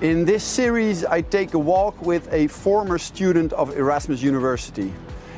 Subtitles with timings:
[0.00, 4.92] In this series, I take a walk with a former student of Erasmus University.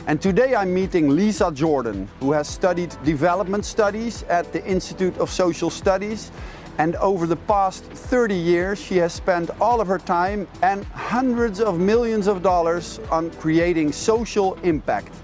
[0.06, 5.30] And today I'm meeting Lisa Jordan, who has studied development studies at the Institute of
[5.30, 6.30] Social Studies.
[6.76, 11.62] And over the past 30 years, she has spent all of her time and hundreds
[11.62, 15.14] of millions of dollars on creating social impact.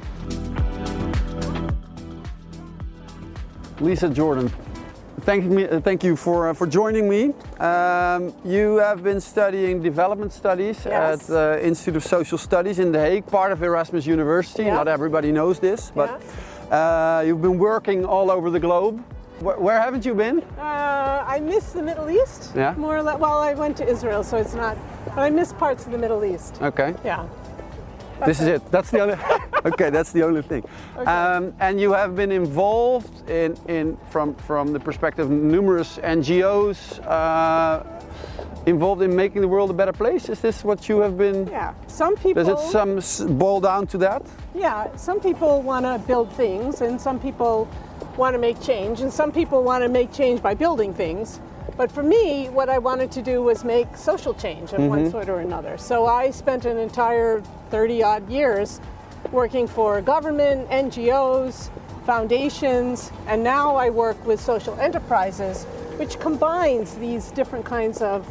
[3.80, 4.50] Lisa Jordan,
[5.26, 7.34] thank, me, uh, thank you for, uh, for joining me.
[7.58, 11.22] Um, you have been studying development studies Yes.
[11.22, 14.64] at the Institute of Social Studies in The Hague, part of Erasmus University.
[14.64, 14.74] Yeah.
[14.74, 16.22] Not everybody knows this, but
[16.70, 19.02] uh, you've been working all over the globe.
[19.40, 20.40] Where, where haven't you been?
[20.58, 22.52] Uh, I miss the Middle East.
[22.54, 22.74] Yeah?
[22.78, 23.18] More or less.
[23.18, 24.78] Well, I went to Israel, so it's not.
[25.04, 26.62] But I miss parts of the Middle East.
[26.62, 26.94] Okay.
[27.04, 27.26] Yeah.
[28.24, 28.70] This is it.
[28.70, 29.14] That's the only.
[29.64, 30.64] okay, that's the only thing.
[30.96, 37.04] Um, and you have been involved in, in from from the perspective of numerous NGOs
[37.06, 37.82] uh,
[38.66, 40.28] involved in making the world a better place.
[40.28, 41.46] Is this what you have been?
[41.48, 41.74] Yeah.
[41.86, 42.44] Some people.
[42.44, 44.22] Does it some boil down to that?
[44.54, 44.94] Yeah.
[44.96, 47.68] Some people want to build things, and some people
[48.16, 51.40] want to make change, and some people want to make change by building things.
[51.76, 55.28] But for me, what I wanted to do was make social change of one sort
[55.28, 55.76] or another.
[55.76, 58.80] So I spent an entire 30 odd years
[59.32, 61.70] working for government, NGOs,
[62.04, 65.64] foundations, and now I work with social enterprises,
[65.96, 68.26] which combines these different kinds of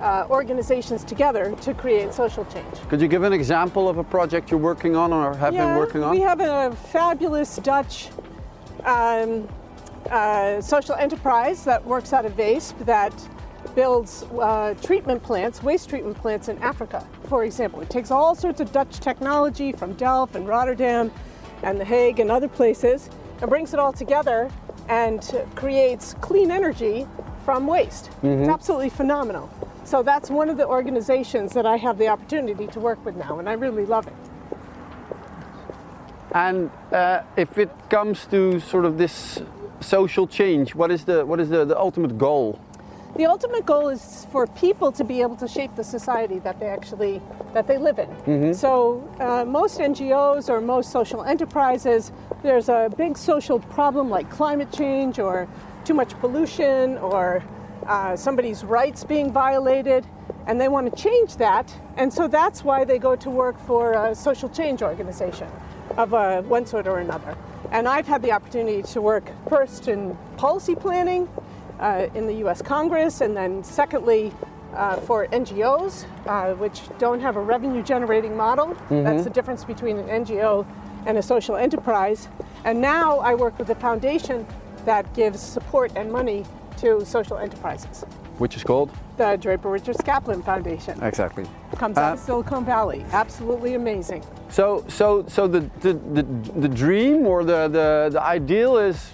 [0.00, 2.74] uh, organizations together to create social change.
[2.88, 6.02] Could you give an example of a project you're working on or have been working
[6.02, 6.10] on?
[6.12, 8.08] We have a fabulous Dutch
[8.84, 9.48] um,
[10.10, 13.12] uh, social enterprise that works out of VASP that
[13.74, 17.80] builds uh, treatment plants, waste treatment plants in Africa, for example.
[17.80, 21.10] It takes all sorts of Dutch technology from Delft and Rotterdam
[21.62, 24.50] and The Hague and other places and brings it all together
[24.88, 25.22] and
[25.54, 27.06] creates clean energy
[27.44, 28.10] from waste.
[28.40, 29.50] It's absolutely phenomenal.
[29.84, 33.38] So that's one of the organizations that I have the opportunity to work with now,
[33.38, 34.12] and I really love it.
[36.32, 39.40] And uh, if it comes to sort of this
[39.80, 42.58] social change, what is the what is the, the ultimate goal?
[43.16, 46.66] The ultimate goal is for people to be able to shape the society that they
[46.68, 47.20] actually
[47.54, 48.08] that they live in.
[48.54, 52.12] So uh, most NGOs or most social enterprises,
[52.42, 55.48] there's a big social problem like climate change or
[55.84, 57.42] too much pollution or
[57.86, 60.06] uh, somebody's rights being violated,
[60.46, 61.74] and they want to change that.
[61.96, 65.48] And so that's why they go to work for a social change organization
[65.96, 67.36] of uh, one sort or another.
[67.70, 71.28] And I've had the opportunity to work first in policy planning
[71.80, 74.32] uh, in the US Congress, and then secondly,
[74.74, 78.76] uh, for NGOs, uh, which don't have a revenue generating model.
[78.90, 80.66] That's the difference between an NGO
[81.06, 82.28] and a social enterprise.
[82.64, 84.46] And now I work with a foundation
[84.84, 86.44] that gives support and money
[86.78, 88.04] to social enterprises.
[88.38, 88.90] Which is called?
[89.18, 91.44] The Draper Richards Kaplan Foundation Exactly.
[91.76, 93.04] comes out Uh, of Silicon Valley.
[93.12, 94.22] Absolutely amazing.
[94.48, 96.22] So, so, so the, the, the,
[96.60, 99.10] the dream or the, the, the ideal is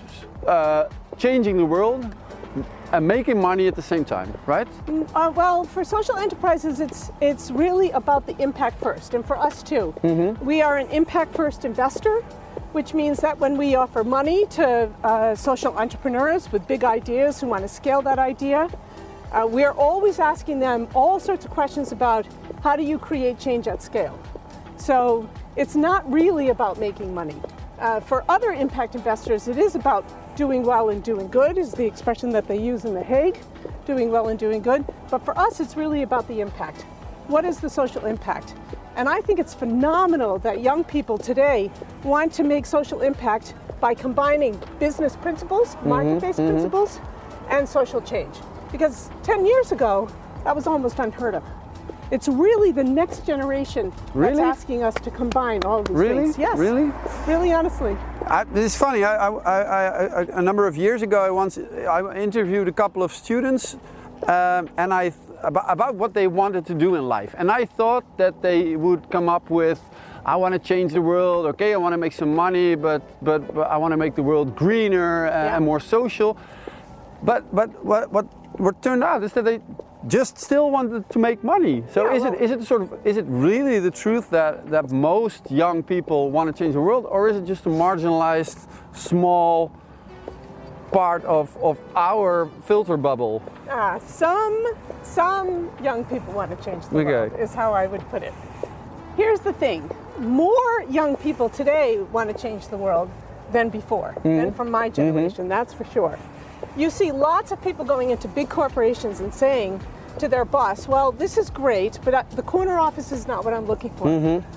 [0.47, 2.15] uh, changing the world
[2.93, 4.69] and making money at the same time, right?
[5.15, 9.63] Uh, well, for social enterprises, it's it's really about the impact first, and for us
[9.65, 9.93] too.
[10.43, 12.21] We are an impact first investor,
[12.73, 17.49] which means that when we offer money to uh, social entrepreneurs with big ideas who
[17.49, 18.69] want to scale that idea,
[19.35, 22.27] uh, we are always asking them all sorts of questions about
[22.63, 24.19] how do you create change at scale.
[24.77, 27.35] So it's not really about making money.
[27.81, 30.05] Uh, for other impact investors, it is about
[30.37, 33.39] doing well and doing good, is the expression that they use in The Hague,
[33.87, 34.85] doing well and doing good.
[35.11, 36.83] But for us, it's really about the impact.
[37.27, 38.55] What is the social impact?
[38.97, 41.71] And I think it's phenomenal that young people today
[42.05, 47.01] want to make social impact by combining business principles, market based principles,
[47.51, 48.35] and social change.
[48.75, 50.09] Because 10 years ago,
[50.43, 51.45] that was almost unheard of.
[52.11, 54.35] It's really the next generation Really?
[54.35, 56.23] that's asking us to combine all of these Really?
[56.25, 56.39] things.
[56.39, 56.59] Yes.
[56.59, 56.91] Really?
[57.29, 57.97] Really, honestly.
[58.27, 59.05] I, it's funny.
[59.05, 63.05] I, I, I, I, a number of years ago, I once I interviewed a couple
[63.05, 63.77] of students,
[64.27, 65.13] um, and I
[65.45, 69.09] about, about what they wanted to do in life, and I thought that they would
[69.09, 69.81] come up with,
[70.27, 71.47] "I want to change the world.
[71.47, 74.23] Okay, I want to make some money, but but, but I want to make the
[74.25, 75.57] world greener uh, Yeah.
[75.57, 76.37] and more social."
[77.25, 78.27] But but what what
[78.61, 79.61] what turned out is that they
[80.07, 81.83] just still wanted to make money.
[81.95, 84.69] So Yeah, is it well- is it sort of is it really the truth that
[84.71, 88.59] that most young people want to change the world, or is it just a marginalized
[88.93, 89.71] small
[90.93, 93.43] part of of our filter bubble?
[93.71, 94.57] Ah, some
[95.03, 97.07] some young people want to change the Okay.
[97.11, 98.35] world is how I would put it.
[99.17, 99.81] Here's the thing:
[100.19, 103.09] more young people today want to change the world
[103.53, 105.49] than before, than from my generation.
[105.49, 106.19] That's for sure.
[106.77, 109.81] You see lots of people going into big corporations and saying
[110.19, 113.55] to their boss, well, this is great, but uh, the corner office is not what
[113.55, 114.09] I'm looking for.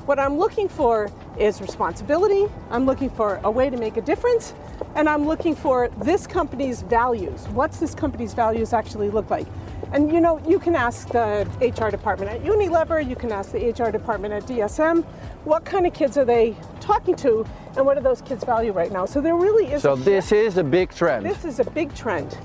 [0.05, 2.45] What I'm looking for is responsibility.
[2.69, 4.53] I'm looking for a way to make a difference.
[4.95, 7.47] And I'm looking for this company's values.
[7.49, 9.47] What's this company's values actually look like?
[9.93, 13.69] And you know, you can ask the HR department at Unilever, you can ask the
[13.71, 15.03] HR department at DSM,
[15.45, 17.45] what kind of kids are they talking to
[17.77, 19.05] and what do those kids value right now?
[19.05, 21.25] So there really is So a this is a big trend.
[21.25, 22.37] this is a big trend.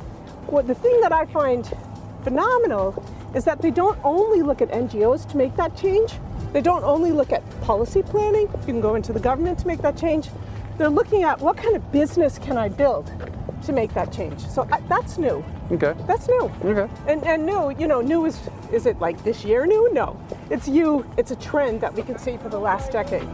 [0.47, 1.69] Well, the thing that I find
[2.25, 3.05] phenomenal
[3.35, 6.15] is that they don't only look at NGOs to make that change.
[6.53, 8.43] They don't only look at policy planning.
[8.43, 10.29] You can go into the government to make that change.
[10.79, 13.13] They're looking at what kind of business can I build
[13.65, 14.41] to make that change.
[14.47, 15.45] So I, that's new.
[15.71, 15.95] Okay.
[16.07, 16.51] That's new.
[16.65, 16.93] Okay.
[17.07, 18.39] And, and new, you know, new is
[18.73, 19.93] is it like this year new?
[19.93, 20.19] No.
[20.51, 21.07] It's you.
[21.17, 23.29] It's a trend that we can see for the last decade.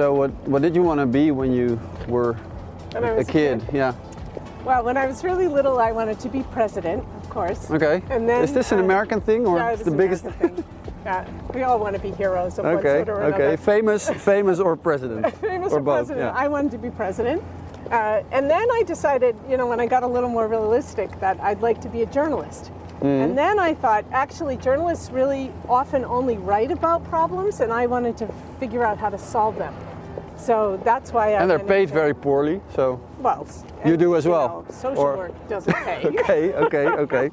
[0.00, 2.32] So what what did you want to be when you were
[2.92, 3.60] When a was a kid?
[3.60, 3.74] kid.
[3.74, 3.92] Yeah.
[4.64, 7.70] Well, when I was really little, I wanted to be president, of course.
[7.70, 8.02] Okay.
[8.08, 10.24] And then, is this an uh, American thing or yeah, is the biggest?
[10.24, 10.64] Thing.
[11.04, 13.04] Yeah, we all want to be heroes of one Okay.
[13.04, 13.56] sort or Okay.
[13.56, 15.34] Famous, famous or president?
[15.50, 15.96] Famous or or both?
[16.06, 16.34] president.
[16.34, 16.44] Yeah.
[16.44, 17.42] I wanted to be president.
[17.90, 21.40] Uh, and then I decided, you know, when I got a little more realistic, that
[21.40, 22.64] I'd like to be a journalist.
[23.00, 23.06] Mm-hmm.
[23.06, 28.18] And then I thought, actually, journalists really often only write about problems, and I wanted
[28.18, 28.26] to
[28.58, 29.74] figure out how to solve them.
[30.40, 31.42] So that's why I.
[31.42, 32.60] and they're paid very poorly.
[32.74, 33.00] So.
[33.18, 33.46] well.
[33.84, 36.06] You do as well, know, social or- work doesn't pay.
[36.06, 36.52] Okay.
[36.54, 36.86] Okay.
[36.86, 37.30] Okay.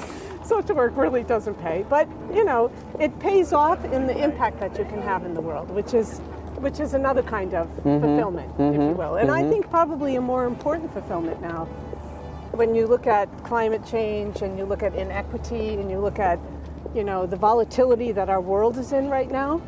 [0.44, 4.76] social work really doesn't pay, but you know, it pays off in the impact that
[4.78, 6.20] you can have in the world, which is
[6.60, 9.16] which is another kind of mm-hmm, fulfillment, if you mm-hmm, will.
[9.16, 9.50] And I mm-hmm.
[9.50, 11.64] think probably a more important fulfillment now.
[12.52, 16.38] When you look at climate change and you look at inequity and you look at,
[16.94, 19.62] you know, the volatility that our world is in right now,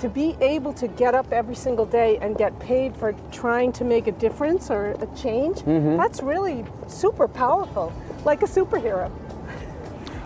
[0.00, 3.84] to be able to get up every single day and get paid for trying to
[3.84, 5.62] make a difference or a change,
[5.96, 7.92] that's really super powerful,
[8.24, 9.10] like a superhero.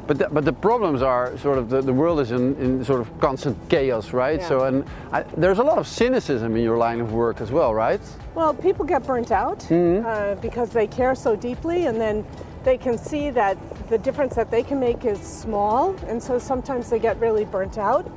[0.06, 3.00] But the, but the problems are sort of the, the world is in, in sort
[3.00, 4.40] of constant chaos, right?
[4.40, 4.49] Yeah.
[4.49, 7.72] So and I, there's a lot of cynicism in your line of work as well,
[7.72, 8.00] right?
[8.34, 12.26] Well, people get burnt out uh, because they care so deeply, and then
[12.64, 13.56] they can see that
[13.88, 17.78] the difference that they can make is small, and so sometimes they get really burnt
[17.78, 18.11] out.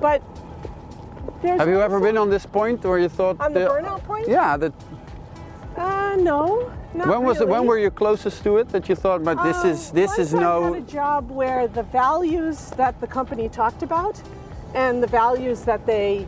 [0.00, 0.22] But
[1.42, 4.02] there's Have you ever been on this point where you thought on the the- burnout
[4.04, 4.28] point?
[4.28, 4.56] Yeah.
[4.56, 4.72] That
[5.76, 6.70] Uh, no.
[6.92, 7.48] When was it?
[7.48, 10.34] When were you closest to it that you thought, but this Uh, is this is
[10.34, 10.74] I no.
[10.74, 14.20] had a job where the values that the company talked about
[14.74, 16.26] and the values that they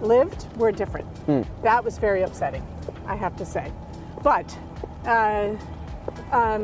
[0.00, 1.06] lived were different.
[1.26, 1.42] Hmm.
[1.62, 2.64] That was very upsetting,
[3.06, 3.70] I have to say.
[4.22, 4.46] But
[5.06, 5.50] uh,
[6.32, 6.62] um,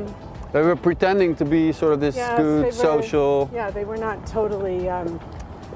[0.52, 3.48] They were pretending to be sort of this yes, good were- social.
[3.54, 5.20] Yeah, they were not totally um,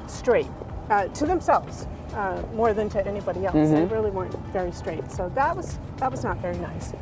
[0.09, 0.51] straight
[0.91, 1.87] uh, to themselves.
[2.15, 3.75] Uh, more than to anybody else, Mm-hmm.
[3.75, 5.11] they really weren't very straight.
[5.11, 6.93] So that was that was not very nice.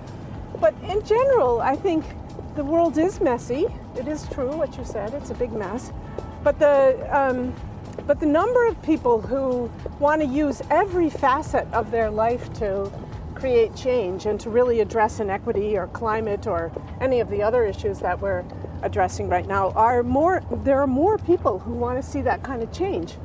[0.59, 2.05] But in general, I think
[2.56, 3.67] the world is messy.
[3.94, 5.12] It is true what you said.
[5.12, 5.93] It's a big mess.
[6.43, 7.53] But the um,
[8.06, 12.91] but the number of people who want to use every facet of their life to
[13.35, 16.73] create change and to really address inequity or climate or
[17.03, 18.44] any of the other issues that we're
[18.82, 22.62] addressing right now are more there are more people who want to see that kind
[22.62, 23.17] of change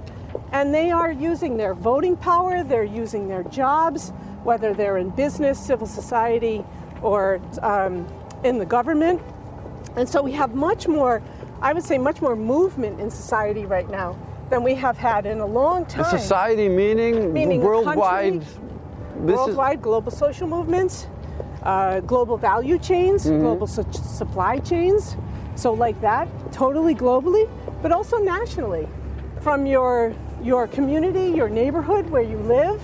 [0.51, 4.09] and they are using their voting power they're using their jobs
[4.43, 6.63] whether they're in business civil society
[7.01, 8.07] or um,
[8.43, 9.21] in the government
[9.95, 11.21] and so we have much more
[11.61, 14.15] i would say much more movement in society right now
[14.49, 17.95] than we have had in a long time The society meaning, Meaning worldwide.
[17.95, 18.39] country,
[19.25, 21.07] this is- worldwide global social movements,
[21.63, 23.41] uh, global value chains, Mm-hmm.
[23.41, 25.17] global su- supply chains.
[25.55, 27.49] So like that, totally globally,
[27.81, 28.87] but also nationally,
[29.41, 30.13] from your
[30.43, 32.81] your community, your neighborhood where you live,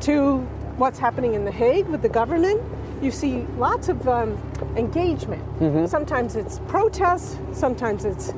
[0.00, 0.38] to
[0.78, 2.62] what's happening in The Hague with the government.
[3.02, 4.38] You see lots of um,
[4.76, 5.42] engagement.
[5.60, 5.86] Mm-hmm.
[5.86, 8.32] Sometimes it's protests, sometimes it's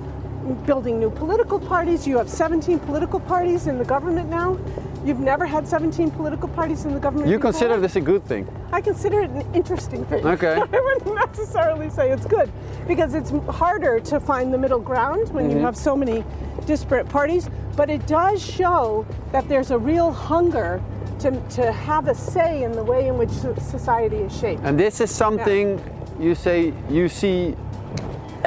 [0.66, 2.06] building new political parties.
[2.06, 4.58] You have 17 political parties in the government now.
[5.04, 7.30] You've never had 17 political parties in the government.
[7.30, 7.52] you before.
[7.52, 8.46] consider this a good thing?
[8.72, 10.26] I consider it an interesting thing.
[10.26, 10.54] Okay.
[10.72, 12.50] I wouldn't necessarily say it's good
[12.86, 15.58] because it's harder to find the middle ground when Mm-hmm.
[15.58, 16.22] you have so many
[16.66, 17.48] disparate parties.
[17.76, 20.82] But it does show that there's a real hunger
[21.20, 24.62] to, to have a say in the way in which society is shaped.
[24.64, 25.82] And this is something
[26.18, 27.56] you say you see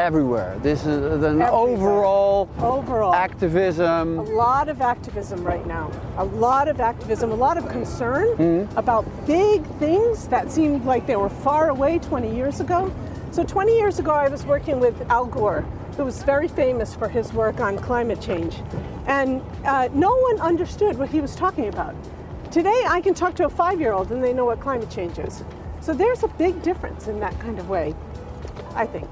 [0.03, 0.59] everywhere.
[0.61, 1.51] This is an Everywhere.
[1.51, 3.13] overall Overall.
[3.15, 4.19] activism.
[4.19, 5.89] a lot of activism right now.
[6.17, 11.15] A lot of activism, a lot of concern about big things that seemed like they
[11.15, 12.91] were far away 20 years ago.
[13.31, 15.61] So 20 years ago, I was working with Al Gore,
[15.95, 18.57] who was very famous for his work on climate change.
[19.07, 21.95] And uh, no one understood what he was talking about.
[22.51, 25.43] Today, I can talk to a five-year-old and they know what climate change is.
[25.79, 27.95] So there's a big difference in that kind of way,
[28.75, 29.07] I think.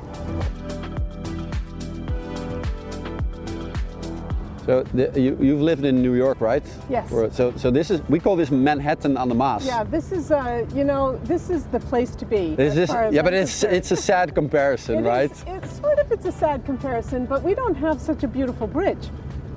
[4.65, 6.63] So the, you, you've lived in New York, right?
[6.89, 7.09] Yes.
[7.09, 9.65] So, so this is we call this Manhattan on the Maas.
[9.65, 12.55] Yeah, this is, uh, you know, this is the place to be.
[12.55, 13.75] This is yeah, but it's concerned.
[13.75, 15.31] it's a sad comparison, It right?
[15.31, 18.67] is- it's sort of it's a sad comparison, but we don't have such a beautiful
[18.67, 19.09] bridge.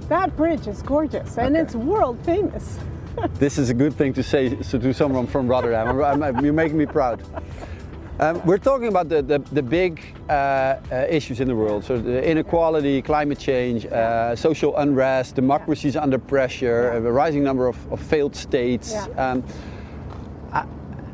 [0.09, 1.63] That bridge is gorgeous and Okay.
[1.63, 2.79] it's world famous.
[3.39, 5.87] This is a good thing to say so to someone from Rotterdam.
[6.01, 7.23] I'm- I'm- you're making me proud.
[8.21, 11.85] Um, we're talking about the, the, the big uh, uh, issues in the world.
[11.85, 17.93] So the inequality, climate change, uh, social unrest, democracies under pressure, a rising number of,
[17.93, 18.93] of failed states.
[18.93, 19.07] Yeah.
[19.17, 19.43] Um,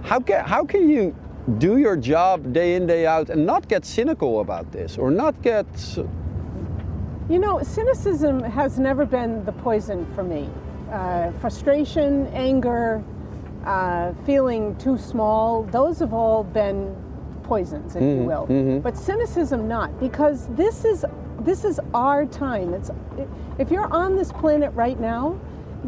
[0.03, 1.17] how, can, how can you
[1.57, 5.41] do your job day in, day out and not get cynical about this or not
[5.41, 5.67] get...
[7.31, 10.51] You know, cynicism has never been the poison for me.
[10.91, 13.03] Uh, frustration, anger,
[13.65, 16.97] uh, feeling too small, those have all been
[17.43, 18.47] poisons, if you will.
[18.81, 21.05] But cynicism not, because this is
[21.41, 22.75] this is our time.
[22.75, 22.91] It's
[23.59, 25.39] if you're on this planet right now,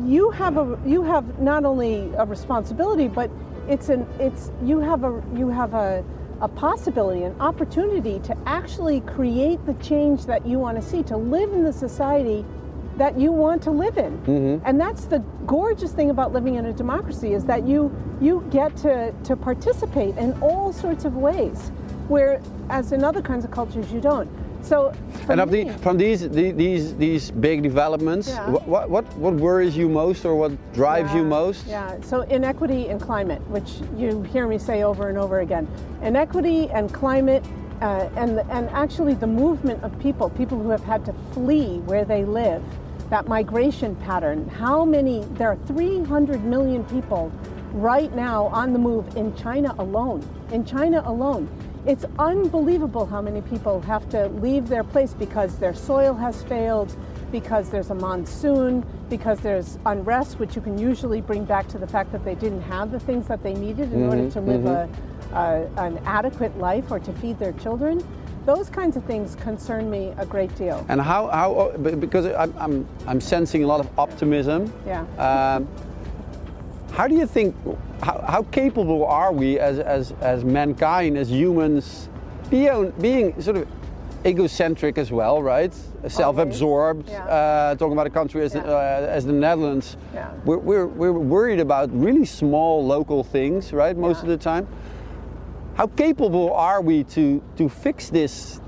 [0.05, 3.31] you have a you have not only a responsibility, but
[3.69, 6.05] it's an it's you have a you have a
[6.41, 11.17] a possibility, an opportunity to actually create the change that you want to see, to
[11.17, 12.45] live in the society
[13.03, 14.61] that you want to live in.
[14.65, 17.91] And that's the gorgeous thing about living in a democracy is that you
[18.21, 21.59] you get to, to participate in all sorts of ways,
[22.07, 22.41] where
[22.71, 24.31] as in other kinds of cultures you don't.
[24.63, 24.93] So
[25.29, 28.49] And of the, from these the, these these big developments, Yeah.
[28.51, 31.67] what, what what worries you most or what drives you most?
[31.67, 35.67] Yeah, so inequity and climate, which you hear me say over and over again.
[36.11, 37.43] Inequity and climate,
[37.81, 42.05] uh, and, and actually the movement of people, people who have had to flee where
[42.05, 42.63] they live,
[43.13, 44.49] that migration pattern.
[44.49, 47.31] How many, there are 300 million people
[47.73, 50.27] right now on the move in China alone.
[50.51, 51.47] In China alone.
[51.85, 56.97] It's unbelievable how many people have to leave their place because their soil has failed,
[57.31, 61.87] because there's a monsoon, because there's unrest, which you can usually bring back to the
[61.87, 64.63] fact that they didn't have the things that they needed in order mm-hmm, to live
[64.63, 65.35] mm-hmm.
[65.35, 68.03] a, a, an adequate life or to feed their children.
[68.45, 70.85] Those kinds of things concern me a great deal.
[70.89, 74.73] And how, how because I'm, I'm, I'm sensing a lot of optimism.
[74.87, 75.03] Yeah.
[75.17, 75.69] Um,
[76.93, 77.55] how do you think,
[78.03, 82.09] how, how capable are we as, as, as mankind, as humans,
[82.51, 83.69] being, being sort of
[84.27, 85.73] egocentric as well, right?
[86.07, 87.25] Self-absorbed, Yeah.
[87.25, 88.63] uh, talking about a country as, Yeah.
[88.63, 89.97] uh, as the Netherlands.
[90.13, 90.31] Yeah.
[90.45, 94.67] We're, we're, we're worried about really small local things, right, most of the time.
[95.75, 98.61] How capable are we to, to fix this,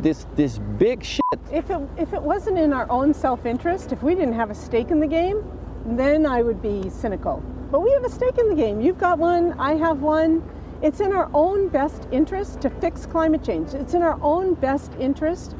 [0.00, 1.20] this, this big shit?
[1.52, 4.54] If it, if it wasn't in our own self interest, if we didn't have a
[4.54, 5.44] stake in the game,
[5.84, 7.42] then I would be cynical.
[7.70, 8.80] But we have a stake in the game.
[8.80, 10.42] You've got one, I have one.
[10.82, 13.74] It's in our own best interest to fix climate change.
[13.74, 15.54] It's in our own best interest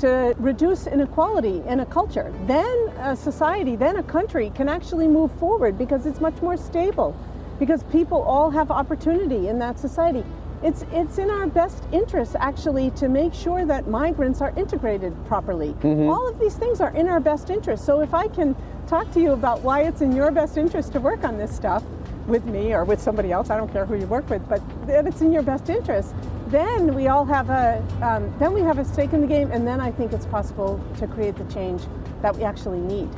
[0.00, 2.30] to reduce inequality in a culture.
[2.46, 7.16] Then a society, then a country can actually move forward because it's much more stable,
[7.58, 10.24] because people all have opportunity in that society.
[10.62, 15.74] It's, it's in our best interest actually to make sure that migrants are integrated properly.
[16.08, 17.84] All of these things are in our best interest.
[17.84, 21.00] So if I can talk to you about why it's in your best interest to
[21.00, 21.84] work on this stuff
[22.26, 25.06] with me or with somebody else, I don't care who you work with, but that
[25.06, 26.14] it's in your best interest,
[26.48, 29.66] then we all have a um, then we have a stake in the game, and
[29.66, 31.82] then I think it's possible to create the change
[32.22, 33.08] that we actually need.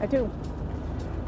[0.00, 0.30] I do.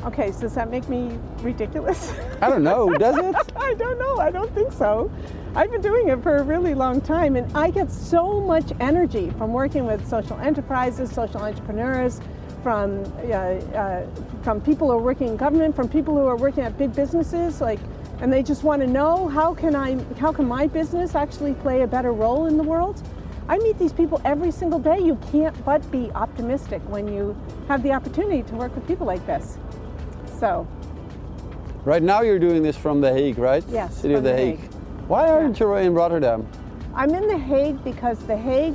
[0.07, 2.15] Okay, so does that make me ridiculous?
[2.41, 3.35] I don't know, does it?
[3.57, 4.19] I don't know.
[4.19, 5.11] I don't think so.
[5.57, 9.31] I've been doing it for a really long time, and I get so much energy
[9.31, 12.21] from working with social enterprises, social entrepreneurs,
[12.63, 14.07] from uh, uh,
[14.43, 17.61] from people who are working in government, from people who are working at big businesses,
[17.61, 17.81] like,
[18.21, 21.83] and they just want to know how can I, how can my business actually play
[21.83, 23.03] a better role in the world.
[23.49, 25.01] I meet these people every single day.
[25.01, 27.37] You can't but be optimistic when you
[27.67, 29.59] have the opportunity to work with people like this.
[30.39, 30.67] So,
[31.87, 33.63] Right now you're doing this from The Hague, right?
[33.69, 34.59] Yes, City of The The Hague.
[34.59, 34.73] Hague.
[35.07, 36.45] Why aren't you in Rotterdam?
[36.97, 38.75] I'm in The Hague because The Hague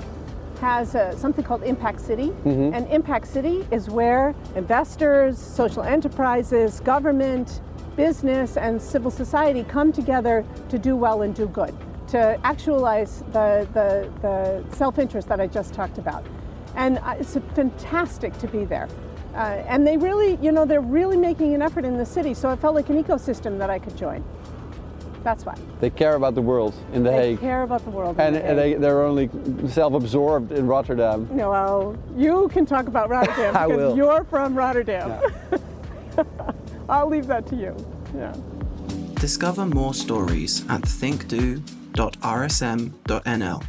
[0.61, 2.31] has uh, something called Impact City.
[2.45, 7.59] And Impact City is where investors, social enterprises, government,
[7.97, 11.75] business, and civil society come together to do well and do good,
[12.09, 16.23] to actualize the, the, the self interest that I just talked about.
[16.75, 18.87] And uh, it's fantastic to be there.
[19.33, 22.49] Uh, and they really, you know, they're really making an effort in the city, so
[22.51, 24.21] it felt like an ecosystem that I could join.
[25.23, 25.55] That's why.
[25.79, 27.37] They care about the world in The They Hague.
[27.39, 28.15] They care about the world.
[28.17, 28.73] in And, The and Hague.
[28.75, 29.29] they, they're only
[29.67, 31.29] self-absorbed in Rotterdam.
[31.31, 33.95] No, well, you can talk about Rotterdam I because will.
[33.95, 35.21] you're from Rotterdam.
[36.89, 37.75] I'll leave that to you.
[38.15, 38.35] Yeah.
[39.15, 43.63] Discover more stories at thinkdo.rsm.nl.